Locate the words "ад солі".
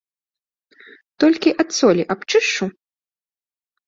1.63-2.03